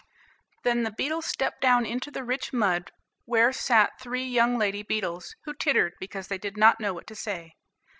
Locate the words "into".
1.85-2.09